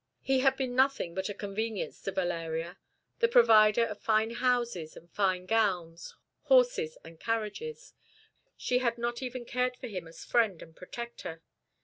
He 0.23 0.39
had 0.39 0.57
been 0.57 0.73
nothing 0.73 1.13
but 1.13 1.29
a 1.29 1.33
convenience 1.35 2.01
to 2.01 2.11
Valeria, 2.11 2.79
the 3.19 3.27
provider 3.27 3.85
of 3.85 4.01
fine 4.01 4.31
houses 4.31 4.97
and 4.97 5.11
fine 5.11 5.45
gowns, 5.45 6.15
horses 6.45 6.97
and 7.03 7.19
carriages. 7.19 7.93
She 8.57 8.79
had 8.79 8.97
not 8.97 9.21
even 9.21 9.45
cared 9.45 9.77
for 9.77 9.85
him 9.85 10.07
as 10.07 10.25
friend 10.25 10.59
and 10.63 10.75
protector. 10.75 11.43